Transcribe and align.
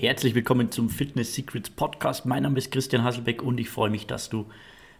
Herzlich 0.00 0.34
willkommen 0.34 0.72
zum 0.72 0.88
Fitness 0.88 1.34
Secrets 1.34 1.68
Podcast. 1.68 2.24
Mein 2.24 2.44
Name 2.44 2.56
ist 2.56 2.72
Christian 2.72 3.04
Hasselbeck 3.04 3.42
und 3.42 3.60
ich 3.60 3.68
freue 3.68 3.90
mich, 3.90 4.06
dass 4.06 4.30
du 4.30 4.46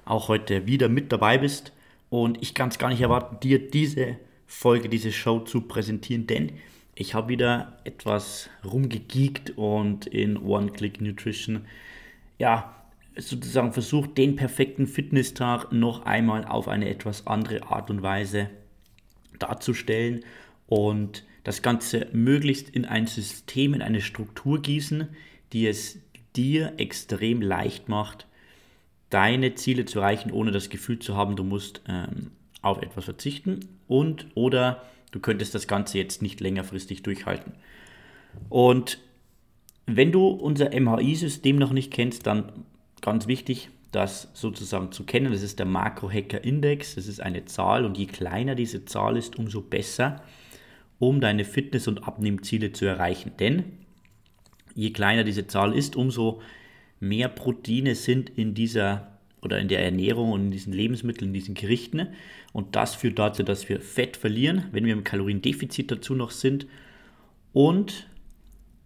auch 0.04 0.28
heute 0.28 0.66
wieder 0.66 0.90
mit 0.90 1.10
dabei 1.10 1.38
bist. 1.38 1.72
Und 2.10 2.42
ich 2.42 2.52
kann 2.52 2.68
es 2.68 2.78
gar 2.78 2.90
nicht 2.90 3.00
erwarten, 3.00 3.40
dir 3.40 3.70
diese 3.70 4.18
Folge, 4.46 4.90
diese 4.90 5.10
Show 5.10 5.40
zu 5.40 5.62
präsentieren, 5.62 6.26
denn 6.26 6.52
ich 6.94 7.14
habe 7.14 7.30
wieder 7.30 7.78
etwas 7.84 8.50
rumgegeekt 8.62 9.56
und 9.56 10.04
in 10.04 10.36
One 10.36 10.70
Click 10.70 11.00
Nutrition, 11.00 11.62
ja, 12.38 12.76
sozusagen 13.16 13.72
versucht, 13.72 14.18
den 14.18 14.36
perfekten 14.36 14.86
Fitnesstag 14.86 15.72
noch 15.72 16.04
einmal 16.04 16.44
auf 16.44 16.68
eine 16.68 16.90
etwas 16.90 17.26
andere 17.26 17.62
Art 17.62 17.88
und 17.88 18.02
Weise 18.02 18.50
darzustellen 19.38 20.26
und 20.66 21.24
das 21.44 21.62
Ganze 21.62 22.06
möglichst 22.12 22.68
in 22.70 22.84
ein 22.84 23.06
System, 23.06 23.74
in 23.74 23.82
eine 23.82 24.00
Struktur 24.00 24.60
gießen, 24.60 25.08
die 25.52 25.66
es 25.66 25.98
dir 26.36 26.74
extrem 26.76 27.42
leicht 27.42 27.88
macht, 27.88 28.26
deine 29.08 29.54
Ziele 29.54 29.84
zu 29.84 30.00
erreichen, 30.00 30.30
ohne 30.30 30.52
das 30.52 30.68
Gefühl 30.68 30.98
zu 30.98 31.16
haben, 31.16 31.36
du 31.36 31.44
musst 31.44 31.82
ähm, 31.88 32.30
auf 32.62 32.80
etwas 32.82 33.04
verzichten 33.04 33.60
und 33.88 34.26
oder 34.34 34.82
du 35.10 35.20
könntest 35.20 35.54
das 35.54 35.66
Ganze 35.66 35.98
jetzt 35.98 36.22
nicht 36.22 36.40
längerfristig 36.40 37.02
durchhalten. 37.02 37.54
Und 38.48 38.98
wenn 39.86 40.12
du 40.12 40.28
unser 40.28 40.70
MHI-System 40.78 41.56
noch 41.56 41.72
nicht 41.72 41.92
kennst, 41.92 42.26
dann 42.26 42.52
ganz 43.00 43.26
wichtig, 43.26 43.70
das 43.92 44.28
sozusagen 44.34 44.92
zu 44.92 45.04
kennen. 45.04 45.32
Das 45.32 45.42
ist 45.42 45.58
der 45.58 45.66
Makro-Hacker-Index. 45.66 46.94
Das 46.94 47.08
ist 47.08 47.20
eine 47.20 47.44
Zahl 47.46 47.84
und 47.84 47.98
je 47.98 48.06
kleiner 48.06 48.54
diese 48.54 48.84
Zahl 48.84 49.16
ist, 49.16 49.36
umso 49.36 49.62
besser 49.62 50.22
um 51.00 51.20
deine 51.20 51.44
Fitness- 51.44 51.88
und 51.88 52.06
Abnehmziele 52.06 52.72
zu 52.72 52.84
erreichen. 52.84 53.32
Denn 53.40 53.64
je 54.76 54.90
kleiner 54.90 55.24
diese 55.24 55.48
Zahl 55.48 55.74
ist, 55.74 55.96
umso 55.96 56.40
mehr 57.00 57.28
Proteine 57.28 57.96
sind 57.96 58.30
in 58.30 58.54
dieser 58.54 59.18
oder 59.42 59.58
in 59.58 59.68
der 59.68 59.82
Ernährung 59.82 60.32
und 60.32 60.42
in 60.42 60.50
diesen 60.50 60.74
Lebensmitteln, 60.74 61.30
in 61.30 61.34
diesen 61.34 61.54
Gerichten. 61.54 62.08
Und 62.52 62.76
das 62.76 62.94
führt 62.94 63.18
dazu, 63.18 63.42
dass 63.42 63.68
wir 63.70 63.80
Fett 63.80 64.18
verlieren, 64.18 64.66
wenn 64.72 64.84
wir 64.84 64.92
im 64.92 65.02
Kaloriendefizit 65.02 65.90
dazu 65.90 66.14
noch 66.14 66.30
sind. 66.30 66.66
Und 67.54 68.06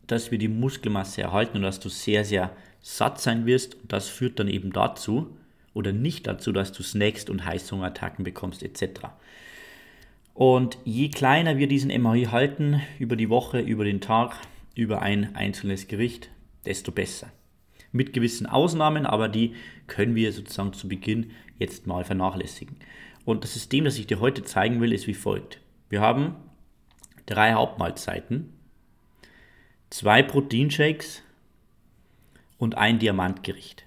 dass 0.07 0.31
wir 0.31 0.39
die 0.39 0.48
Muskelmasse 0.48 1.23
erhalten 1.23 1.57
und 1.57 1.62
dass 1.65 1.81
du 1.81 1.89
sehr, 1.89 2.25
sehr 2.25 2.57
satt 2.81 3.20
sein 3.20 3.45
wirst. 3.45 3.75
Und 3.75 3.92
das 3.92 4.09
führt 4.09 4.39
dann 4.39 4.47
eben 4.47 4.73
dazu 4.73 5.37
oder 5.73 5.92
nicht 5.92 6.29
dazu, 6.29 6.53
dass 6.53 6.70
du 6.70 6.85
snackst 6.85 7.29
und 7.29 7.45
Heißhungerattacken 7.45 8.25
bekommst 8.25 8.62
etc. 8.62 9.09
Und 10.35 10.79
je 10.85 11.09
kleiner 11.11 11.59
wir 11.59 11.69
diesen 11.69 11.91
MHI 11.91 12.25
halten, 12.25 12.83
über 12.99 13.15
die 13.15 13.31
Woche, 13.31 13.61
über 13.61 13.85
den 13.85 14.01
Tag, 14.01 14.37
über 14.75 15.01
ein 15.01 15.37
einzelnes 15.37 15.87
Gericht, 15.87 16.29
desto 16.67 16.91
besser. 16.91 17.31
Mit 17.93 18.13
gewissen 18.13 18.47
Ausnahmen, 18.47 19.07
aber 19.07 19.29
die 19.29 19.55
können 19.87 20.17
wir 20.17 20.33
sozusagen 20.33 20.73
zu 20.73 20.89
Beginn 20.89 21.31
jetzt 21.61 21.87
mal 21.87 22.05
vernachlässigen. 22.05 22.77
Und 23.25 23.45
das 23.45 23.55
System, 23.55 23.85
das 23.85 23.97
ich 23.97 24.09
dir 24.09 24.19
heute 24.19 24.43
zeigen 24.43 24.81
will, 24.81 24.93
ist 24.93 25.07
wie 25.07 25.15
folgt. 25.15 25.61
Wir 25.89 26.01
haben 26.01 26.35
drei 27.27 27.53
Hauptmahlzeiten, 27.53 28.53
zwei 29.91 30.25
Proteinshakes 30.25 31.23
und 32.59 32.77
ein 32.77 32.98
Diamantgericht. 32.98 33.85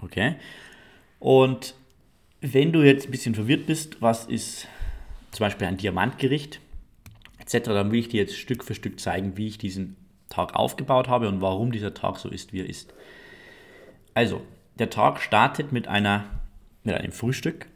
Okay? 0.00 0.36
Und 1.18 1.74
wenn 2.40 2.72
du 2.72 2.82
jetzt 2.82 3.06
ein 3.06 3.10
bisschen 3.10 3.34
verwirrt 3.34 3.66
bist, 3.66 4.00
was 4.00 4.24
ist 4.26 4.68
zum 5.34 5.44
Beispiel 5.44 5.66
ein 5.66 5.76
Diamantgericht 5.76 6.60
etc., 7.40 7.66
dann 7.66 7.90
will 7.90 7.98
ich 7.98 8.08
dir 8.08 8.20
jetzt 8.20 8.36
Stück 8.36 8.64
für 8.64 8.74
Stück 8.74 9.00
zeigen, 9.00 9.36
wie 9.36 9.48
ich 9.48 9.58
diesen 9.58 9.96
Tag 10.28 10.54
aufgebaut 10.54 11.08
habe 11.08 11.28
und 11.28 11.40
warum 11.40 11.72
dieser 11.72 11.92
Tag 11.92 12.18
so 12.18 12.28
ist, 12.28 12.52
wie 12.52 12.60
er 12.60 12.68
ist. 12.68 12.94
Also, 14.14 14.42
der 14.78 14.90
Tag 14.90 15.20
startet 15.20 15.72
mit, 15.72 15.88
einer, 15.88 16.24
mit 16.84 16.94
einem 16.94 17.12
Frühstück. 17.12 17.66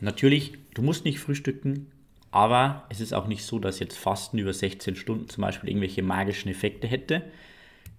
Natürlich, 0.00 0.54
du 0.74 0.82
musst 0.82 1.04
nicht 1.04 1.18
frühstücken, 1.18 1.90
aber 2.30 2.86
es 2.88 3.00
ist 3.00 3.12
auch 3.12 3.26
nicht 3.26 3.44
so, 3.44 3.58
dass 3.58 3.80
jetzt 3.80 3.98
Fasten 3.98 4.38
über 4.38 4.52
16 4.52 4.94
Stunden 4.94 5.28
zum 5.28 5.42
Beispiel 5.42 5.68
irgendwelche 5.68 6.02
magischen 6.02 6.50
Effekte 6.50 6.86
hätte, 6.86 7.22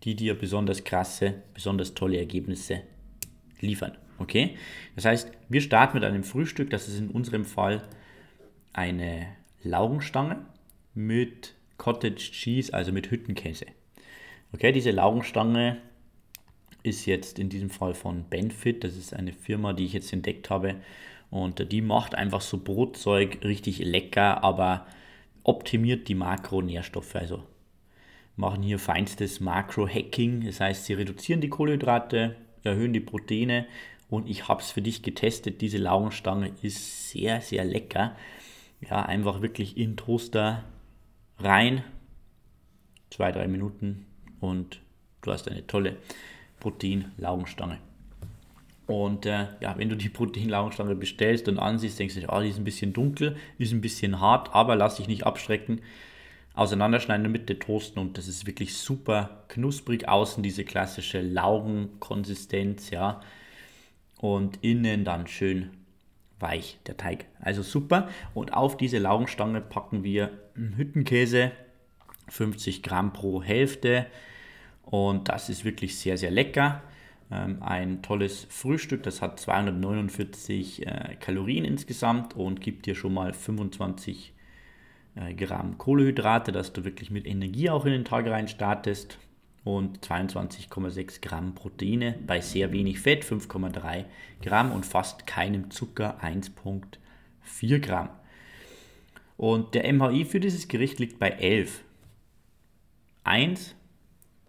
die 0.03 0.15
dir 0.15 0.33
besonders 0.37 0.83
krasse, 0.83 1.35
besonders 1.53 1.93
tolle 1.93 2.17
Ergebnisse 2.17 2.81
liefern. 3.59 3.97
Okay? 4.17 4.55
Das 4.95 5.05
heißt, 5.05 5.31
wir 5.49 5.61
starten 5.61 5.97
mit 5.97 6.05
einem 6.05 6.23
Frühstück, 6.23 6.69
das 6.69 6.87
ist 6.87 6.99
in 6.99 7.09
unserem 7.09 7.45
Fall 7.45 7.83
eine 8.73 9.27
Laugenstange 9.63 10.45
mit 10.93 11.53
Cottage 11.77 12.31
Cheese, 12.31 12.73
also 12.73 12.91
mit 12.91 13.09
Hüttenkäse. 13.09 13.65
Okay, 14.53 14.71
diese 14.71 14.91
Laugenstange 14.91 15.77
ist 16.83 17.05
jetzt 17.05 17.39
in 17.39 17.49
diesem 17.49 17.69
Fall 17.69 17.93
von 17.93 18.25
Benfit. 18.29 18.83
Das 18.83 18.97
ist 18.97 19.13
eine 19.13 19.33
Firma, 19.33 19.73
die 19.73 19.85
ich 19.85 19.93
jetzt 19.93 20.11
entdeckt 20.13 20.49
habe. 20.49 20.75
Und 21.29 21.71
die 21.71 21.81
macht 21.81 22.15
einfach 22.15 22.41
so 22.41 22.57
Brotzeug 22.57 23.39
richtig 23.43 23.79
lecker, 23.79 24.43
aber 24.43 24.85
optimiert 25.43 26.07
die 26.07 26.15
Makronährstoffe. 26.15 27.15
Also 27.15 27.43
machen 28.35 28.63
hier 28.63 28.79
feinstes 28.79 29.39
Makro-Hacking. 29.39 30.45
Das 30.45 30.59
heißt, 30.59 30.85
sie 30.85 30.93
reduzieren 30.93 31.41
die 31.41 31.49
Kohlenhydrate, 31.49 32.35
erhöhen 32.63 32.93
die 32.93 32.99
Proteine. 32.99 33.65
Und 34.09 34.29
ich 34.29 34.49
habe 34.49 34.61
es 34.61 34.71
für 34.71 34.81
dich 34.81 35.03
getestet. 35.03 35.61
Diese 35.61 35.77
Laugenstange 35.77 36.51
ist 36.61 37.09
sehr, 37.09 37.39
sehr 37.39 37.63
lecker 37.63 38.15
ja, 38.81 39.03
einfach 39.03 39.41
wirklich 39.41 39.77
in 39.77 39.95
Toaster 39.97 40.63
rein, 41.39 41.83
zwei, 43.09 43.31
drei 43.31 43.47
Minuten 43.47 44.05
und 44.39 44.79
du 45.21 45.31
hast 45.31 45.49
eine 45.49 45.65
tolle 45.67 45.97
Protein-Laugenstange. 46.59 47.77
Und 48.87 49.25
äh, 49.25 49.47
ja, 49.61 49.77
wenn 49.77 49.89
du 49.89 49.95
die 49.95 50.09
Protein-Laugenstange 50.09 50.95
bestellst 50.95 51.47
und 51.47 51.59
ansiehst, 51.59 51.99
denkst 51.99 52.15
du, 52.15 52.27
oh, 52.27 52.41
die 52.41 52.49
ist 52.49 52.57
ein 52.57 52.65
bisschen 52.65 52.93
dunkel, 52.93 53.37
ist 53.57 53.71
ein 53.71 53.81
bisschen 53.81 54.19
hart, 54.19 54.53
aber 54.53 54.75
lass 54.75 54.95
dich 54.95 55.07
nicht 55.07 55.25
abschrecken. 55.25 55.81
Auseinanderschneiden 56.53 57.25
in 57.25 57.31
der 57.31 57.41
Mitte 57.41 57.57
toasten 57.59 57.99
und 57.99 58.17
das 58.17 58.27
ist 58.27 58.45
wirklich 58.45 58.75
super 58.75 59.45
knusprig. 59.47 60.09
Außen 60.09 60.43
diese 60.43 60.65
klassische 60.65 61.21
Laugenkonsistenz, 61.21 62.89
ja. 62.89 63.21
Und 64.17 64.61
innen 64.61 65.05
dann 65.05 65.27
schön 65.27 65.69
weich, 66.41 66.79
der 66.87 66.97
Teig. 66.97 67.25
Also 67.39 67.61
super. 67.61 68.09
Und 68.33 68.53
auf 68.53 68.77
diese 68.77 68.99
Laugenstange 68.99 69.61
packen 69.61 70.03
wir 70.03 70.31
Hüttenkäse, 70.55 71.51
50 72.29 72.83
Gramm 72.83 73.13
pro 73.13 73.41
Hälfte. 73.41 74.07
Und 74.83 75.29
das 75.29 75.49
ist 75.49 75.65
wirklich 75.65 75.97
sehr, 75.97 76.17
sehr 76.17 76.31
lecker. 76.31 76.81
Ähm, 77.31 77.61
ein 77.61 78.01
tolles 78.01 78.45
Frühstück, 78.49 79.03
das 79.03 79.21
hat 79.21 79.39
249 79.39 80.85
äh, 80.85 81.15
Kalorien 81.19 81.65
insgesamt 81.65 82.35
und 82.35 82.61
gibt 82.61 82.85
dir 82.85 82.95
schon 82.95 83.13
mal 83.13 83.33
25 83.33 84.33
äh, 85.15 85.33
Gramm 85.33 85.77
Kohlehydrate, 85.77 86.51
dass 86.51 86.73
du 86.73 86.83
wirklich 86.83 87.09
mit 87.09 87.25
Energie 87.25 87.69
auch 87.69 87.85
in 87.85 87.93
den 87.93 88.05
Tag 88.05 88.27
rein 88.27 88.47
startest 88.47 89.17
und 89.63 89.99
22,6 89.99 91.21
Gramm 91.21 91.53
Proteine 91.53 92.17
bei 92.25 92.41
sehr 92.41 92.71
wenig 92.71 92.99
Fett, 92.99 93.23
5,3 93.23 94.05
Gramm 94.41 94.71
und 94.71 94.85
fast 94.85 95.27
keinem 95.27 95.69
Zucker, 95.69 96.19
1,4 96.23 97.79
Gramm. 97.79 98.09
Und 99.37 99.73
der 99.75 99.91
MHI 99.91 100.25
für 100.25 100.39
dieses 100.39 100.67
Gericht 100.67 100.99
liegt 100.99 101.19
bei 101.19 101.29
11. 101.29 101.83
1 103.23 103.75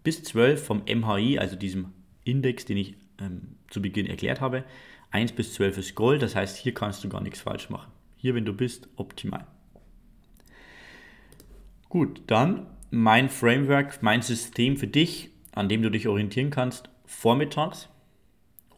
bis 0.03 0.23
12 0.23 0.63
vom 0.63 0.83
MHI, 0.85 1.39
also 1.39 1.55
diesem 1.55 1.93
Index, 2.23 2.65
den 2.65 2.77
ich 2.77 2.95
ähm, 3.19 3.55
zu 3.69 3.81
Beginn 3.81 4.07
erklärt 4.07 4.41
habe. 4.41 4.63
1 5.11 5.33
bis 5.33 5.53
12 5.53 5.77
ist 5.77 5.95
Gold, 5.95 6.21
das 6.21 6.35
heißt, 6.35 6.57
hier 6.57 6.73
kannst 6.73 7.03
du 7.03 7.09
gar 7.09 7.21
nichts 7.21 7.41
falsch 7.41 7.69
machen. 7.69 7.91
Hier, 8.17 8.35
wenn 8.35 8.45
du 8.45 8.53
bist, 8.53 8.87
optimal. 8.95 9.45
Gut, 11.89 12.21
dann 12.27 12.65
mein 12.93 13.27
Framework, 13.27 14.03
mein 14.03 14.21
System 14.21 14.77
für 14.77 14.85
dich, 14.85 15.31
an 15.51 15.67
dem 15.67 15.81
du 15.81 15.89
dich 15.89 16.07
orientieren 16.07 16.51
kannst, 16.51 16.89
vormittags 17.05 17.89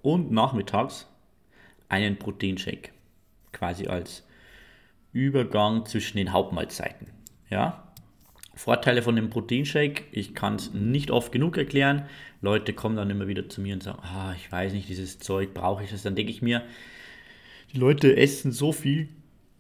und 0.02 0.32
nachmittags 0.32 1.10
einen 1.90 2.18
Proteinshake. 2.18 2.92
Quasi 3.52 3.88
als 3.88 4.26
Übergang 5.12 5.86
zwischen 5.86 6.18
den 6.18 6.32
Hauptmahlzeiten. 6.32 7.08
Ja? 7.50 7.92
Vorteile 8.54 9.02
von 9.02 9.18
dem 9.18 9.30
Proteinshake, 9.30 10.06
ich 10.14 10.34
kann 10.34 10.56
es 10.56 10.74
nicht 10.74 11.12
oft 11.12 11.34
genug 11.34 11.58
erklären. 11.58 12.06
Leute 12.42 12.72
kommen 12.72 12.96
dann 12.96 13.10
immer 13.10 13.28
wieder 13.28 13.50
zu 13.50 13.60
mir 13.60 13.74
und 13.74 13.84
sagen, 13.84 14.00
ah, 14.02 14.34
ich 14.38 14.50
weiß 14.50 14.72
nicht, 14.72 14.88
dieses 14.88 15.20
Zeug 15.20 15.54
brauche 15.54 15.84
ich 15.84 15.92
das. 15.92 16.04
Dann 16.04 16.16
denke 16.16 16.32
ich 16.32 16.42
mir, 16.42 16.64
die 17.74 17.80
Leute 17.80 18.16
essen 18.16 18.54
so 18.54 18.72
viel 18.72 19.10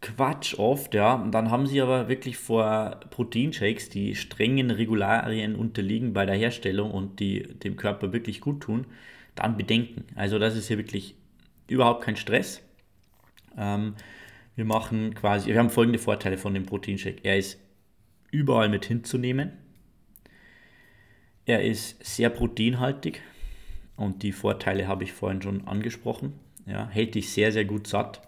Quatsch 0.06 0.60
oft, 0.60 0.94
ja. 0.94 1.16
Und 1.16 1.32
dann 1.32 1.50
haben 1.50 1.66
sie 1.66 1.82
aber 1.82 2.08
wirklich 2.08 2.38
vor 2.38 3.00
Proteinshakes, 3.10 3.90
die 3.90 4.14
strengen 4.16 4.70
Regularien 4.70 5.56
unterliegen 5.56 6.14
bei 6.14 6.28
der 6.28 6.36
Herstellung 6.36 6.92
und 6.92 7.20
die 7.20 7.42
dem 7.42 7.76
Körper 7.76 8.14
wirklich 8.14 8.40
gut 8.40 8.62
tun, 8.62 8.86
dann 9.34 9.58
bedenken. 9.58 10.06
Also 10.16 10.38
das 10.38 10.56
ist 10.56 10.68
hier 10.68 10.78
wirklich 10.78 11.16
überhaupt 11.68 12.04
kein 12.04 12.18
Stress. 12.18 12.62
Ähm, 13.58 13.96
wir 14.56 14.66
machen 14.66 15.16
quasi, 15.16 15.48
wir 15.50 15.58
haben 15.58 15.72
folgende 15.72 15.98
Vorteile 15.98 16.38
von 16.38 16.54
dem 16.54 16.68
Proteinshake. 16.68 17.22
Er 17.24 17.38
ist 17.38 17.60
überall 18.30 18.70
mit 18.70 18.86
hinzunehmen. 18.86 19.54
Er 21.48 21.64
ist 21.64 22.04
sehr 22.06 22.30
proteinhaltig 22.30 23.24
und 23.96 24.22
die 24.22 24.32
Vorteile 24.32 24.88
habe 24.88 25.04
ich 25.04 25.14
vorhin 25.14 25.42
schon 25.42 25.68
angesprochen. 25.68 26.34
Ja, 26.68 26.90
hält 26.90 27.16
dich 27.16 27.32
sehr, 27.32 27.52
sehr 27.52 27.66
gut 27.66 27.88
satt. 27.88 28.22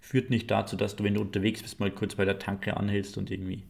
Führt 0.00 0.30
nicht 0.30 0.50
dazu, 0.50 0.76
dass 0.76 0.96
du, 0.96 1.04
wenn 1.04 1.14
du 1.14 1.20
unterwegs 1.20 1.62
bist, 1.62 1.80
mal 1.80 1.90
kurz 1.90 2.14
bei 2.14 2.24
der 2.24 2.38
Tanke 2.38 2.76
anhältst 2.76 3.18
und 3.18 3.30
irgendwie 3.30 3.64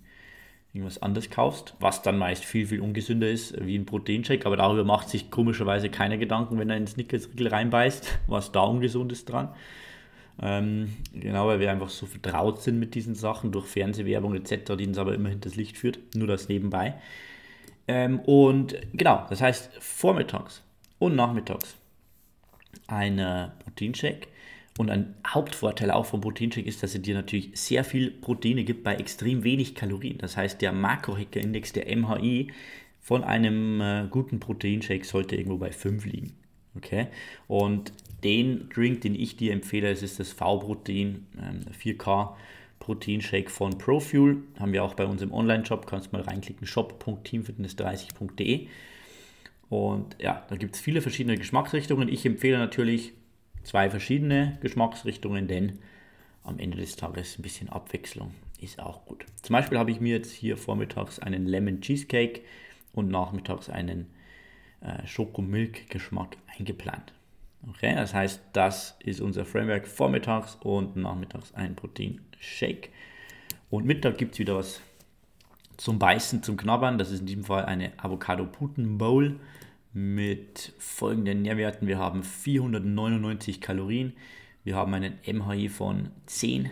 irgendwas 0.72 1.00
anderes 1.02 1.30
kaufst, 1.30 1.74
was 1.80 2.02
dann 2.02 2.18
meist 2.18 2.44
viel, 2.44 2.66
viel 2.66 2.80
ungesünder 2.80 3.28
ist 3.28 3.54
wie 3.64 3.76
ein 3.76 3.86
Proteinshake. 3.86 4.46
Aber 4.46 4.56
darüber 4.56 4.84
macht 4.84 5.08
sich 5.08 5.30
komischerweise 5.30 5.88
keiner 5.88 6.18
Gedanken, 6.18 6.58
wenn 6.58 6.70
er 6.70 6.76
ins 6.76 6.92
Snickers-Riegel 6.92 7.48
reinbeißt, 7.48 8.18
was 8.26 8.52
da 8.52 8.60
ungesund 8.60 9.12
ist 9.12 9.30
dran. 9.30 9.48
Ähm, 10.40 10.96
genau, 11.12 11.48
weil 11.48 11.58
wir 11.58 11.70
einfach 11.70 11.88
so 11.88 12.06
vertraut 12.06 12.62
sind 12.62 12.78
mit 12.78 12.94
diesen 12.94 13.14
Sachen 13.14 13.50
durch 13.50 13.66
Fernsehwerbung 13.66 14.36
etc., 14.36 14.76
die 14.78 14.86
uns 14.86 14.98
aber 14.98 15.14
immer 15.14 15.30
hinters 15.30 15.56
Licht 15.56 15.76
führt. 15.76 15.98
Nur 16.14 16.28
das 16.28 16.48
nebenbei. 16.48 16.94
Ähm, 17.88 18.20
und 18.20 18.76
genau, 18.92 19.26
das 19.30 19.40
heißt 19.40 19.70
vormittags 19.80 20.62
und 20.98 21.16
nachmittags 21.16 21.76
ein 22.86 23.16
Proteinshake. 23.64 24.28
Und 24.78 24.90
ein 24.90 25.14
Hauptvorteil 25.26 25.90
auch 25.90 26.06
vom 26.06 26.20
Proteinshake 26.20 26.66
ist, 26.66 26.84
dass 26.84 26.94
er 26.94 27.00
dir 27.00 27.16
natürlich 27.16 27.50
sehr 27.54 27.82
viel 27.82 28.12
Proteine 28.12 28.62
gibt 28.62 28.84
bei 28.84 28.94
extrem 28.94 29.42
wenig 29.42 29.74
Kalorien. 29.74 30.18
Das 30.18 30.36
heißt, 30.36 30.62
der 30.62 30.72
Makrohacker-Index, 30.72 31.72
der 31.72 31.96
MHI, 31.96 32.52
von 33.00 33.24
einem 33.24 33.80
äh, 33.80 34.06
guten 34.08 34.38
Proteinshake 34.38 35.04
sollte 35.04 35.34
irgendwo 35.34 35.58
bei 35.58 35.72
5 35.72 36.06
liegen. 36.06 36.32
Okay? 36.76 37.08
Und 37.48 37.92
den 38.22 38.68
Drink, 38.68 39.00
den 39.00 39.16
ich 39.16 39.36
dir 39.36 39.52
empfehle, 39.52 39.90
ist 39.90 40.20
das 40.20 40.30
V-Protein, 40.30 41.26
ähm, 41.42 41.62
4K 41.76 42.36
Proteinshake 42.78 43.50
von 43.50 43.78
Profuel. 43.78 44.44
Haben 44.60 44.72
wir 44.72 44.84
auch 44.84 44.94
bei 44.94 45.06
uns 45.06 45.22
im 45.22 45.32
Online-Shop. 45.32 45.88
Kannst 45.88 46.12
mal 46.12 46.22
reinklicken, 46.22 46.68
shop.teamfitness30.de. 46.68 48.68
Und 49.70 50.16
ja, 50.20 50.46
da 50.48 50.56
gibt 50.56 50.76
es 50.76 50.80
viele 50.80 51.02
verschiedene 51.02 51.36
Geschmacksrichtungen. 51.36 52.08
Ich 52.08 52.24
empfehle 52.24 52.58
natürlich 52.58 53.12
zwei 53.68 53.90
verschiedene 53.90 54.56
Geschmacksrichtungen, 54.62 55.46
denn 55.46 55.78
am 56.42 56.58
Ende 56.58 56.78
des 56.78 56.96
Tages 56.96 57.38
ein 57.38 57.42
bisschen 57.42 57.68
Abwechslung 57.68 58.34
ist 58.60 58.80
auch 58.80 59.04
gut. 59.04 59.26
Zum 59.42 59.52
Beispiel 59.52 59.78
habe 59.78 59.90
ich 59.90 60.00
mir 60.00 60.16
jetzt 60.16 60.32
hier 60.32 60.56
vormittags 60.56 61.18
einen 61.18 61.46
Lemon 61.46 61.82
Cheesecake 61.82 62.40
und 62.92 63.10
nachmittags 63.10 63.68
einen 63.68 64.06
äh, 64.80 65.06
Schokomilk-Geschmack 65.06 66.38
eingeplant. 66.56 67.12
Okay, 67.68 67.94
das 67.94 68.14
heißt, 68.14 68.40
das 68.54 68.96
ist 69.00 69.20
unser 69.20 69.44
Framework 69.44 69.86
vormittags 69.86 70.56
und 70.60 70.96
nachmittags 70.96 71.52
ein 71.52 71.76
Protein-Shake. 71.76 72.88
Und 73.68 73.84
Mittag 73.84 74.16
gibt 74.16 74.32
es 74.32 74.38
wieder 74.38 74.56
was 74.56 74.80
zum 75.76 75.98
Beißen, 75.98 76.42
zum 76.42 76.56
Knabbern. 76.56 76.96
Das 76.96 77.10
ist 77.10 77.20
in 77.20 77.26
diesem 77.26 77.44
Fall 77.44 77.66
eine 77.66 77.92
Avocado-Puten-Bowl 77.98 79.38
mit 79.92 80.72
folgenden 80.78 81.42
Nährwerten. 81.42 81.88
Wir 81.88 81.98
haben 81.98 82.22
499 82.22 83.60
Kalorien, 83.60 84.12
wir 84.64 84.76
haben 84.76 84.94
einen 84.94 85.18
MHI 85.26 85.68
von 85.68 86.10
10 86.26 86.70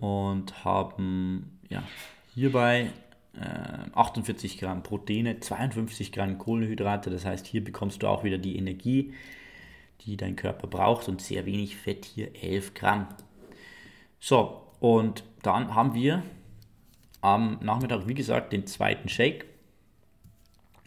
und 0.00 0.64
haben 0.64 1.58
ja, 1.68 1.82
hierbei 2.34 2.92
48 3.94 4.56
äh, 4.56 4.58
Gramm 4.58 4.82
Proteine, 4.82 5.40
52 5.40 6.12
Gramm 6.12 6.38
Kohlenhydrate. 6.38 7.10
Das 7.10 7.24
heißt, 7.24 7.46
hier 7.46 7.62
bekommst 7.62 8.02
du 8.02 8.06
auch 8.06 8.24
wieder 8.24 8.38
die 8.38 8.56
Energie, 8.56 9.12
die 10.02 10.16
dein 10.16 10.36
Körper 10.36 10.66
braucht 10.66 11.08
und 11.08 11.20
sehr 11.20 11.46
wenig 11.46 11.76
Fett, 11.76 12.04
hier 12.04 12.34
11 12.34 12.74
Gramm. 12.74 13.08
So, 14.20 14.62
und 14.80 15.24
dann 15.42 15.74
haben 15.74 15.94
wir 15.94 16.22
am 17.20 17.58
Nachmittag, 17.60 18.06
wie 18.06 18.14
gesagt, 18.14 18.52
den 18.52 18.66
zweiten 18.66 19.08
Shake 19.08 19.46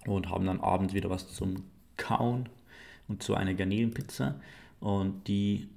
und 0.06 0.30
haben 0.30 0.46
dann 0.46 0.62
abends 0.62 0.94
wieder 0.94 1.10
was 1.10 1.34
zum 1.34 1.64
Kauen 1.98 2.50
und 3.08 3.24
zu 3.24 3.36
einer 3.36 3.54
Garnelenpizza. 3.54 4.36
Und 4.80 5.28
die 5.28 5.68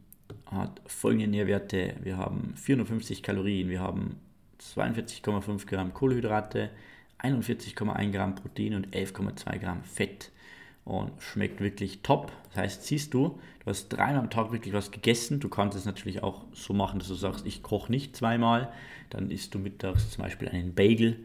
hat 0.46 0.80
folgende 0.86 1.26
Nährwerte. 1.26 1.94
Wir 2.02 2.16
haben 2.16 2.54
450 2.56 3.22
Kalorien, 3.22 3.68
wir 3.68 3.80
haben 3.80 4.16
42,5 4.60 5.66
Gramm 5.66 5.92
Kohlenhydrate, 5.92 6.70
41,1 7.20 8.10
Gramm 8.12 8.34
Protein 8.34 8.74
und 8.74 8.88
11,2 8.94 9.58
Gramm 9.58 9.82
Fett. 9.84 10.30
Und 10.84 11.12
schmeckt 11.20 11.60
wirklich 11.60 12.00
top. 12.02 12.32
Das 12.48 12.56
heißt, 12.56 12.84
siehst 12.84 13.14
du, 13.14 13.38
du 13.60 13.66
hast 13.66 13.88
dreimal 13.88 14.18
am 14.18 14.30
Tag 14.30 14.50
wirklich 14.50 14.74
was 14.74 14.90
gegessen. 14.90 15.38
Du 15.38 15.48
kannst 15.48 15.78
es 15.78 15.84
natürlich 15.84 16.24
auch 16.24 16.44
so 16.52 16.72
machen, 16.72 16.98
dass 16.98 17.06
du 17.06 17.14
sagst, 17.14 17.46
ich 17.46 17.62
koche 17.62 17.92
nicht 17.92 18.16
zweimal. 18.16 18.72
Dann 19.08 19.30
isst 19.30 19.54
du 19.54 19.60
mittags 19.60 20.10
zum 20.10 20.24
Beispiel 20.24 20.48
einen 20.48 20.74
Bagel. 20.74 21.20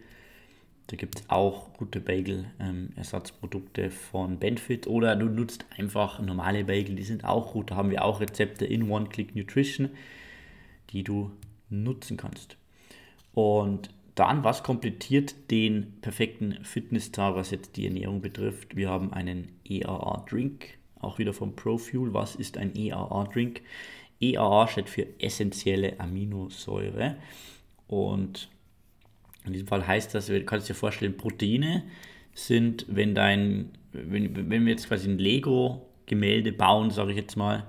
Da 0.87 0.95
gibt 0.95 1.19
es 1.19 1.29
auch 1.29 1.73
gute 1.73 1.99
Bagel-Ersatzprodukte 1.99 3.83
ähm, 3.83 3.91
von 3.91 4.39
Benefit. 4.39 4.87
Oder 4.87 5.17
du 5.17 5.25
nutzt 5.25 5.65
einfach 5.77 6.19
normale 6.19 6.63
Bagel, 6.63 6.95
die 6.95 7.03
sind 7.03 7.25
auch 7.25 7.51
gut. 7.51 7.71
Da 7.71 7.75
haben 7.75 7.91
wir 7.91 8.05
auch 8.05 8.21
Rezepte 8.21 8.65
in 8.65 8.89
One-Click 8.89 9.35
Nutrition, 9.35 9.89
die 10.91 11.03
du 11.03 11.31
nutzen 11.69 12.15
kannst. 12.15 12.55
Und 13.33 13.89
dann, 14.15 14.45
was 14.45 14.63
komplettiert 14.63 15.51
den 15.51 15.99
perfekten 16.01 16.63
Fitness-Tag, 16.63 17.35
was 17.35 17.51
jetzt 17.51 17.75
die 17.75 17.85
Ernährung 17.85 18.21
betrifft? 18.21 18.75
Wir 18.77 18.89
haben 18.89 19.13
einen 19.13 19.49
EAA-Drink, 19.65 20.77
auch 20.99 21.19
wieder 21.19 21.33
vom 21.33 21.55
ProFuel. 21.55 22.13
Was 22.13 22.35
ist 22.35 22.57
ein 22.57 22.73
EAA-Drink? 22.75 23.61
EAA 24.19 24.67
steht 24.69 24.89
für 24.89 25.05
essentielle 25.19 25.99
Aminosäure. 25.99 27.17
Und 27.87 28.49
in 29.47 29.53
diesem 29.53 29.67
Fall 29.67 29.85
heißt 29.85 30.13
das, 30.13 30.27
du 30.27 30.43
kannst 30.43 30.69
dir 30.69 30.75
vorstellen, 30.75 31.17
Proteine 31.17 31.83
sind, 32.33 32.85
wenn 32.89 33.15
dein, 33.15 33.71
wenn, 33.93 34.49
wenn 34.49 34.65
wir 34.65 34.73
jetzt 34.73 34.87
quasi 34.87 35.09
ein 35.09 35.17
Lego-Gemälde 35.17 36.51
bauen, 36.51 36.91
sage 36.91 37.11
ich 37.11 37.17
jetzt 37.17 37.35
mal, 37.35 37.65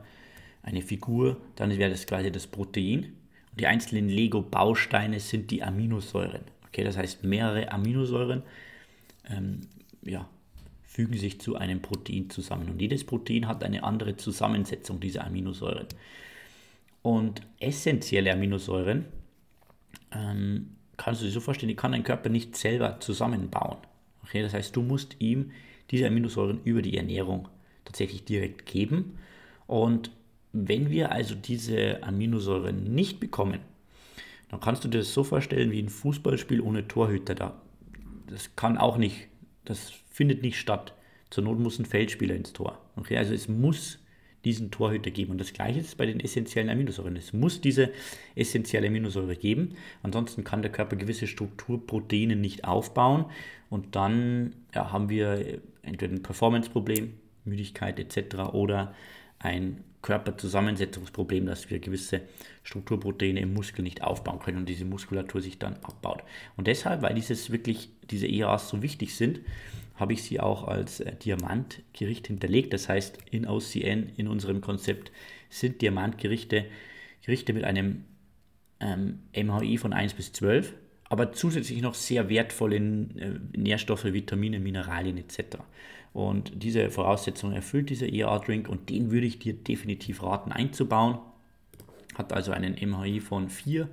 eine 0.63 0.83
Figur, 0.83 1.39
dann 1.57 1.77
wäre 1.79 1.91
das 1.91 2.07
quasi 2.07 2.31
das 2.31 2.47
Protein 2.47 3.13
die 3.59 3.67
einzelnen 3.67 4.09
Lego-Bausteine 4.09 5.19
sind 5.21 5.51
die 5.51 5.63
Aminosäuren. 5.63 6.43
Okay, 6.69 6.85
das 6.85 6.97
heißt, 6.97 7.25
mehrere 7.25 7.73
Aminosäuren 7.73 8.43
ähm, 9.29 9.63
ja, 10.03 10.29
fügen 10.83 11.17
sich 11.19 11.41
zu 11.41 11.57
einem 11.57 11.83
Protein 11.83 12.31
zusammen. 12.31 12.69
Und 12.69 12.81
jedes 12.81 13.05
Protein 13.05 13.49
hat 13.49 13.65
eine 13.65 13.83
andere 13.83 14.17
Zusammensetzung 14.17 15.01
dieser 15.01 15.25
Aminosäuren. 15.25 15.87
Und 17.03 17.43
essentielle 17.59 18.33
Aminosäuren 18.33 19.07
ähm, 20.13 20.77
kannst 20.99 21.23
du 21.23 21.25
dir 21.25 21.33
so 21.33 21.41
vorstellen, 21.41 21.69
die 21.69 21.77
kann 21.77 21.93
dein 21.93 22.05
Körper 22.05 22.29
nicht 22.29 22.55
selber 22.57 23.01
zusammenbauen. 23.01 23.79
Okay, 24.25 24.43
das 24.43 24.53
heißt, 24.53 24.77
du 24.77 24.83
musst 24.83 25.17
ihm 25.21 25.53
diese 25.91 26.07
Aminosäuren 26.07 26.61
über 26.65 26.83
die 26.83 26.99
Ernährung 26.99 27.49
tatsächlich 27.87 28.25
direkt 28.25 28.67
geben. 28.67 29.19
Und 29.67 30.11
wenn 30.53 30.91
wir 30.91 31.13
also 31.13 31.35
diese 31.35 32.03
Aminosäuren 32.03 32.95
nicht 32.95 33.21
bekommen, 33.21 33.61
dann 34.51 34.61
kannst 34.61 34.85
du 34.85 34.89
dir 34.89 34.99
das 34.99 35.15
so 35.15 35.25
vorstellen 35.25 35.71
wie 35.71 35.83
ein 35.83 35.89
Fußballspiel 35.89 36.61
ohne 36.61 36.89
Torhüter 36.89 37.35
da. 37.35 37.61
Das 38.27 38.55
kann 38.57 38.77
auch 38.77 38.99
nicht, 38.99 39.29
das 39.65 39.93
findet 40.11 40.43
nicht 40.43 40.59
statt. 40.59 40.95
Zur 41.31 41.45
Not 41.45 41.59
muss 41.59 41.79
ein 41.79 41.87
Feldspieler 41.87 42.35
ins 42.35 42.53
Tor. 42.53 42.79
Okay, 42.97 43.17
also 43.17 43.35
es 43.35 43.49
muss 43.49 43.99
diesen 44.45 44.71
Torhüter 44.71 45.11
geben. 45.11 45.33
Und 45.33 45.41
das 45.41 45.53
gleiche 45.53 45.81
ist 45.81 45.97
bei 45.97 46.07
den 46.07 46.21
essentiellen 46.21 46.71
Aminosäuren. 46.71 47.17
Es 47.17 47.33
muss 47.33 47.61
diese 47.61 47.91
essentielle 48.35 48.87
Aminosäure 48.87 49.37
geben. 49.37 49.75
Ansonsten 50.03 50.45
kann 50.45 50.63
der 50.63 50.73
Körper 50.73 50.97
gewisse 50.97 51.27
Strukturproteine 51.27 52.37
nicht 52.37 52.65
aufbauen. 52.65 53.27
Und 53.69 53.97
dann 53.97 54.55
ja, 54.75 54.93
haben 54.93 55.09
wir 55.09 55.61
entweder 55.83 56.15
ein 56.15 56.23
Performance-Problem, 56.23 57.15
Müdigkeit 57.45 57.99
etc. 57.99 58.53
oder 58.53 58.95
ein 59.39 59.85
Körperzusammensetzungsproblem, 60.03 61.47
dass 61.47 61.71
wir 61.71 61.81
gewisse 61.81 62.23
Strukturproteine 62.63 63.41
im 63.41 63.53
Muskel 63.53 63.83
nicht 63.83 64.03
aufbauen 64.03 64.39
können 64.39 64.59
und 64.59 64.69
diese 64.69 64.85
Muskulatur 64.85 65.41
sich 65.41 65.59
dann 65.59 65.75
abbaut. 65.83 66.23
Und 66.57 66.67
deshalb, 66.67 67.03
weil 67.03 67.15
dieses 67.15 67.51
wirklich, 67.51 67.91
diese 68.11 68.27
EAs 68.27 68.69
so 68.69 68.83
wichtig 68.83 69.17
sind, 69.17 69.41
habe 69.99 70.13
ich 70.13 70.23
sie 70.23 70.41
auch 70.41 70.67
als 70.67 71.01
äh, 71.01 71.15
Diamantgericht 71.15 72.29
hinterlegt. 72.29 72.73
Das 72.73 72.89
heißt, 72.89 73.19
in 73.31 73.47
OCN, 73.47 74.13
in 74.17 74.29
unserem 74.29 74.61
Konzept, 74.61 75.13
sind 75.51 75.83
Diamantgerichte 75.83 76.67
Gerichte 77.23 77.53
mit 77.53 77.65
einem 77.65 78.05
ähm, 78.81 79.21
MHI 79.37 79.77
von 79.77 79.93
1 79.93 80.15
bis 80.15 80.33
12, 80.33 80.75
aber 81.11 81.33
zusätzlich 81.33 81.83
noch 81.83 81.95
sehr 81.95 82.29
wertvolle 82.29 82.77
äh, 82.77 83.39
Nährstoffe, 83.57 84.05
Vitamine, 84.05 84.61
Mineralien 84.61 85.19
etc. 85.19 85.59
Und 86.13 86.63
diese 86.63 86.91
Voraussetzung 86.91 87.53
erfüllt 87.53 87.91
dieser 87.91 88.13
ER-Drink 88.13 88.69
und 88.69 88.89
den 88.89 89.11
würde 89.11 89.27
ich 89.27 89.39
dir 89.39 89.53
definitiv 89.53 90.23
raten 90.23 90.53
einzubauen. 90.53 91.19
Hat 92.15 92.33
also 92.33 92.53
einen 92.53 92.75
MHI 92.75 93.21
von 93.21 93.49
4 93.49 93.89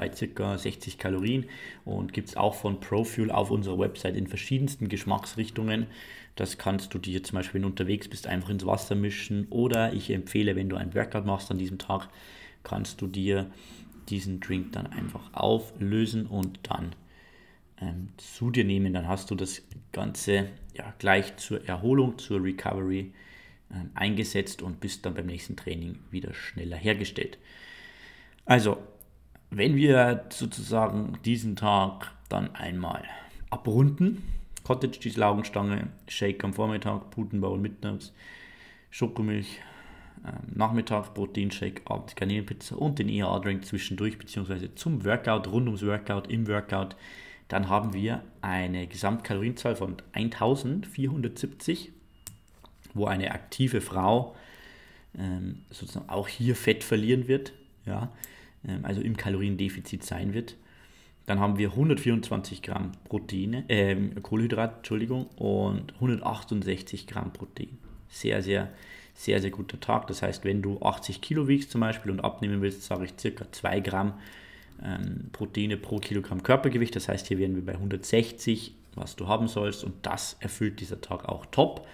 bei 0.00 0.08
ca. 0.08 0.56
60 0.56 0.96
Kalorien 0.96 1.44
und 1.84 2.14
gibt 2.14 2.30
es 2.30 2.36
auch 2.36 2.54
von 2.54 2.80
ProFuel 2.80 3.30
auf 3.30 3.50
unserer 3.50 3.78
Website 3.78 4.16
in 4.16 4.26
verschiedensten 4.26 4.88
Geschmacksrichtungen. 4.88 5.88
Das 6.36 6.56
kannst 6.56 6.94
du 6.94 6.98
dir 6.98 7.22
zum 7.22 7.36
Beispiel, 7.36 7.56
wenn 7.56 7.62
du 7.62 7.68
unterwegs 7.68 8.08
bist, 8.08 8.26
einfach 8.26 8.48
ins 8.48 8.64
Wasser 8.64 8.94
mischen 8.94 9.46
oder 9.50 9.92
ich 9.92 10.08
empfehle, 10.10 10.56
wenn 10.56 10.70
du 10.70 10.76
ein 10.76 10.94
Workout 10.94 11.26
machst 11.26 11.50
an 11.50 11.58
diesem 11.58 11.76
Tag, 11.76 12.08
kannst 12.62 13.02
du 13.02 13.08
dir 13.08 13.50
diesen 14.08 14.40
Drink 14.40 14.72
dann 14.72 14.86
einfach 14.86 15.34
auflösen 15.34 16.24
und 16.24 16.60
dann 16.62 16.94
ähm, 17.78 18.08
zu 18.16 18.50
dir 18.50 18.64
nehmen. 18.64 18.94
Dann 18.94 19.06
hast 19.06 19.30
du 19.30 19.34
das 19.34 19.60
Ganze 19.92 20.48
ja, 20.72 20.94
gleich 20.98 21.36
zur 21.36 21.68
Erholung, 21.68 22.16
zur 22.16 22.42
Recovery 22.42 23.12
ähm, 23.70 23.90
eingesetzt 23.94 24.62
und 24.62 24.80
bist 24.80 25.04
dann 25.04 25.12
beim 25.12 25.26
nächsten 25.26 25.56
Training 25.56 25.98
wieder 26.10 26.32
schneller 26.32 26.78
hergestellt. 26.78 27.36
Also, 28.46 28.78
wenn 29.50 29.76
wir 29.76 30.24
sozusagen 30.30 31.18
diesen 31.24 31.56
Tag 31.56 32.12
dann 32.28 32.54
einmal 32.54 33.04
abrunden, 33.50 34.22
Cottage 34.62 35.00
Cheese 35.00 35.18
Laugenstange, 35.18 35.88
Shake 36.06 36.44
am 36.44 36.54
Vormittag, 36.54 37.10
Putenbau 37.10 37.56
mittags, 37.56 38.12
Schokomilch, 38.90 39.58
ähm, 40.24 40.54
Nachmittag 40.54 41.14
Proteinshake, 41.14 41.82
abends 41.86 42.14
Garnelenpizza 42.14 42.76
und 42.76 42.98
den 42.98 43.08
ERA-Drink 43.08 43.64
zwischendurch, 43.64 44.18
beziehungsweise 44.18 44.74
zum 44.74 45.04
Workout, 45.04 45.48
rund 45.48 45.66
ums 45.66 45.84
Workout, 45.84 46.30
im 46.30 46.46
Workout, 46.46 46.94
dann 47.48 47.68
haben 47.68 47.92
wir 47.94 48.22
eine 48.42 48.86
Gesamtkalorienzahl 48.86 49.74
von 49.74 49.96
1470, 50.12 51.92
wo 52.94 53.06
eine 53.06 53.32
aktive 53.32 53.80
Frau 53.80 54.36
ähm, 55.18 55.62
sozusagen 55.70 56.08
auch 56.08 56.28
hier 56.28 56.54
Fett 56.54 56.84
verlieren 56.84 57.26
wird, 57.26 57.52
ja, 57.86 58.12
also 58.82 59.00
im 59.00 59.16
Kaloriendefizit 59.16 60.04
sein 60.04 60.34
wird. 60.34 60.56
Dann 61.26 61.38
haben 61.38 61.58
wir 61.58 61.70
124 61.70 62.62
Gramm 62.62 62.92
Proteine, 63.08 63.64
äh, 63.68 63.96
Kohlenhydrat, 64.20 64.78
Entschuldigung, 64.78 65.26
und 65.36 65.94
168 65.94 67.06
Gramm 67.06 67.32
Protein. 67.32 67.78
Sehr, 68.08 68.42
sehr 68.42 68.70
sehr, 69.20 69.40
sehr 69.40 69.50
guter 69.50 69.78
Tag. 69.78 70.06
Das 70.06 70.22
heißt, 70.22 70.44
wenn 70.44 70.62
du 70.62 70.80
80 70.80 71.20
Kilo 71.20 71.46
wiegst 71.46 71.70
zum 71.70 71.82
Beispiel 71.82 72.10
und 72.10 72.20
abnehmen 72.20 72.62
willst, 72.62 72.84
sage 72.84 73.04
ich 73.04 73.12
circa 73.18 73.44
2 73.52 73.80
Gramm 73.80 74.14
ähm, 74.82 75.28
Proteine 75.32 75.76
pro 75.76 75.98
Kilogramm 75.98 76.42
Körpergewicht. 76.42 76.96
Das 76.96 77.08
heißt, 77.08 77.26
hier 77.26 77.38
wären 77.38 77.54
wir 77.54 77.64
bei 77.64 77.74
160, 77.74 78.74
was 78.94 79.16
du 79.16 79.28
haben 79.28 79.46
sollst 79.46 79.84
und 79.84 79.94
das 80.06 80.36
erfüllt 80.40 80.80
dieser 80.80 81.02
Tag 81.02 81.28
auch 81.28 81.44
top. 81.46 81.86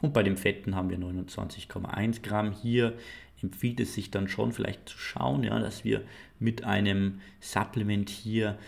Und 0.00 0.12
bei 0.12 0.22
den 0.22 0.36
Fetten 0.36 0.76
haben 0.76 0.88
wir 0.88 0.98
29,1 0.98 2.22
Gramm. 2.22 2.52
Hier 2.52 2.94
empfiehlt 3.42 3.80
es 3.80 3.94
sich 3.94 4.10
dann 4.10 4.28
schon 4.28 4.52
vielleicht 4.52 4.88
zu 4.88 4.98
schauen, 4.98 5.44
ja, 5.44 5.58
dass 5.58 5.84
wir 5.84 6.02
mit 6.38 6.64
einem 6.64 7.20
Supplement 7.40 8.08
hier 8.10 8.58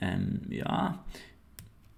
ähm, 0.00 0.42
ja, 0.50 1.04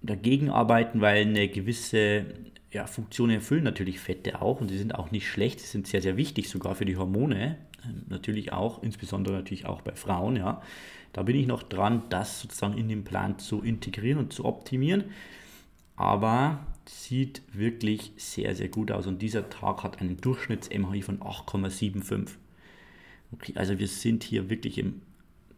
dagegen 0.01 0.49
arbeiten, 0.49 1.01
weil 1.01 1.21
eine 1.21 1.47
gewisse 1.47 2.25
ja, 2.71 2.87
Funktionen 2.87 3.35
erfüllen 3.35 3.63
natürlich 3.63 3.99
Fette 3.99 4.41
auch 4.41 4.61
und 4.61 4.69
sie 4.69 4.77
sind 4.77 4.95
auch 4.95 5.11
nicht 5.11 5.27
schlecht, 5.27 5.59
sie 5.59 5.67
sind 5.67 5.87
sehr, 5.87 6.01
sehr 6.01 6.17
wichtig 6.17 6.49
sogar 6.49 6.75
für 6.75 6.85
die 6.85 6.97
Hormone, 6.97 7.57
ähm, 7.85 8.03
natürlich 8.09 8.51
auch, 8.51 8.83
insbesondere 8.83 9.35
natürlich 9.35 9.65
auch 9.65 9.81
bei 9.81 9.95
Frauen, 9.95 10.35
ja. 10.35 10.61
Da 11.13 11.23
bin 11.23 11.37
ich 11.37 11.47
noch 11.47 11.63
dran, 11.63 12.03
das 12.09 12.41
sozusagen 12.41 12.77
in 12.77 12.89
den 12.89 13.05
Plan 13.05 13.39
zu 13.39 13.61
integrieren 13.61 14.19
und 14.19 14.33
zu 14.33 14.43
optimieren, 14.43 15.05
aber 15.95 16.59
sieht 16.89 17.41
wirklich 17.51 18.11
sehr, 18.17 18.55
sehr 18.55 18.69
gut 18.69 18.91
aus 18.91 19.07
und 19.07 19.21
dieser 19.21 19.49
Tag 19.49 19.83
hat 19.83 20.01
einen 20.01 20.17
Durchschnitts-MHI 20.17 21.01
von 21.01 21.19
8,75. 21.19 22.29
Okay, 23.33 23.53
also 23.55 23.79
wir 23.79 23.87
sind 23.87 24.23
hier 24.23 24.49
wirklich 24.49 24.77
im, 24.77 25.01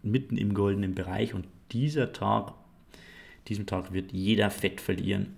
mitten 0.03 0.37
im 0.37 0.53
goldenen 0.53 0.95
Bereich 0.95 1.33
und 1.33 1.47
dieser 1.71 2.13
Tag, 2.13 2.53
diesem 3.47 3.65
Tag 3.65 3.93
wird 3.93 4.11
jeder 4.11 4.49
Fett 4.49 4.81
verlieren 4.81 5.33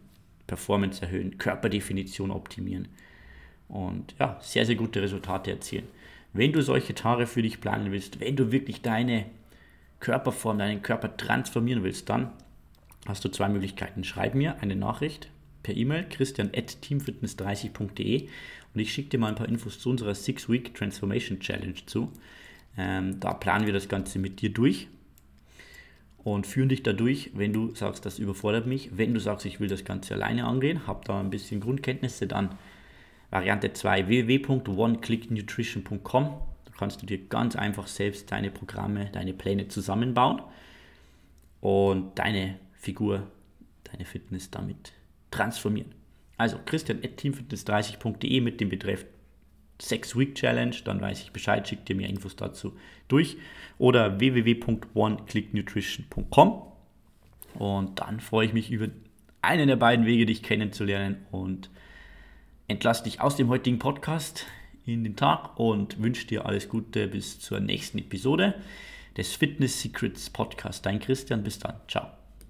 Performance 0.50 1.02
erhöhen, 1.02 1.38
Körperdefinition 1.38 2.32
optimieren 2.32 2.88
und 3.68 4.16
ja, 4.20 4.40
sehr, 4.42 4.66
sehr 4.66 4.76
gute 4.76 5.02
Resultate 5.02 5.52
erzielen. 5.52 5.88
Wenn 6.34 6.52
du 6.52 6.62
solche 6.62 6.96
Tage 6.96 7.28
für 7.28 7.44
dich 7.44 7.62
planen 7.62 7.92
willst, 7.92 8.20
wenn 8.20 8.36
du 8.36 8.52
wirklich 8.52 8.82
deine 8.82 9.26
Körperform, 10.00 10.58
deinen 10.58 10.82
Körper 10.82 11.16
transformieren 11.16 11.84
willst, 11.84 12.10
dann 12.10 12.32
hast 13.08 13.24
du 13.24 13.30
zwei 13.30 13.48
Möglichkeiten. 13.48 14.04
Schreib 14.04 14.36
mir 14.36 14.60
eine 14.62 14.76
Nachricht 14.76 15.30
per 15.64 15.76
E-Mail 15.76 16.06
christian.teamfitness30.de 16.10 18.30
und 18.74 18.80
ich 18.80 18.94
schicke 18.94 19.10
dir 19.10 19.20
mal 19.20 19.28
ein 19.30 19.36
paar 19.36 19.50
Infos 19.50 19.80
zu 19.80 19.90
unserer 19.90 20.16
Six-Week 20.16 20.74
Transformation 20.76 21.40
Challenge 21.40 21.86
zu. 21.86 22.12
Ähm, 22.78 23.20
da 23.20 23.34
planen 23.34 23.66
wir 23.66 23.74
das 23.74 23.90
Ganze 23.90 24.20
mit 24.20 24.42
dir 24.42 24.52
durch 24.52 24.88
und 26.24 26.48
führen 26.48 26.70
dich 26.70 26.84
dadurch, 26.84 27.32
wenn 27.34 27.52
du 27.54 27.74
sagst, 27.76 28.06
das 28.06 28.20
überfordert 28.20 28.68
mich. 28.68 28.98
Wenn 28.98 29.14
du 29.14 29.20
sagst, 29.20 29.46
ich 29.46 29.60
will 29.60 29.68
das 29.68 29.84
Ganze 29.84 30.14
alleine 30.14 30.46
angehen, 30.46 30.88
habe 30.88 31.02
da 31.06 31.20
ein 31.20 31.30
bisschen 31.30 31.60
Grundkenntnisse, 31.62 32.28
dann 32.28 32.58
Variante 33.32 33.74
2 33.74 34.08
www.oneclicknutrition.com. 34.08 36.26
Da 36.66 36.72
kannst 36.78 37.02
du 37.02 37.06
dir 37.06 37.18
ganz 37.18 37.56
einfach 37.56 37.88
selbst 37.88 38.32
deine 38.32 38.52
Programme, 38.52 39.10
deine 39.12 39.34
Pläne 39.34 39.68
zusammenbauen 39.68 40.42
und 41.62 42.18
deine 42.18 42.60
Figur, 42.74 43.28
deine 43.92 44.06
Fitness 44.06 44.50
damit 44.52 44.94
transformieren. 45.32 45.96
Also 46.38 46.58
christian.teamfitness30.de 46.66 48.42
mit 48.42 48.62
dem 48.62 48.70
Betreff 48.70 49.06
6-Week-Challenge, 49.82 50.76
dann 50.84 51.02
weiß 51.02 51.22
ich 51.22 51.32
Bescheid, 51.32 51.68
schickt 51.68 51.90
dir 51.90 51.96
mehr 51.96 52.10
Infos 52.10 52.36
dazu 52.36 52.78
durch 53.08 53.38
oder 53.78 54.20
www.oneclicknutrition.com 54.20 56.64
und 57.56 58.00
dann 58.00 58.20
freue 58.20 58.46
ich 58.46 58.54
mich 58.54 58.72
über 58.72 58.90
einen 59.42 59.68
der 59.68 59.78
beiden 59.78 60.06
Wege, 60.06 60.26
dich 60.26 60.44
kennenzulernen 60.44 61.26
und 61.32 61.70
entlasse 62.68 63.06
dich 63.06 63.22
aus 63.22 63.36
dem 63.36 63.50
heutigen 63.50 63.80
Podcast 63.80 64.46
in 64.86 65.04
den 65.04 65.16
Tag 65.16 65.60
und 65.60 66.02
wünsche 66.02 66.28
dir 66.28 66.46
alles 66.46 66.70
Gute 66.70 67.08
bis 67.08 67.40
zur 67.40 67.60
nächsten 67.60 68.00
Episode 68.00 68.56
des 69.18 69.36
Fitness 69.36 69.82
Secrets 69.82 70.30
Podcast. 70.30 70.86
Dein 70.86 71.00
Christian, 71.00 71.44
bis 71.44 71.60
dann. 71.60 71.76
Ciao. 71.88 72.19